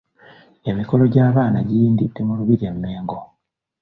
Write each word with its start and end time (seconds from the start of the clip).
Emikolo 0.69 1.03
gy'abaana 1.13 1.59
giyindidde 1.69 2.21
mu 2.27 2.33
lubiri 2.39 2.65
e 2.71 2.73
Mengo. 2.81 3.19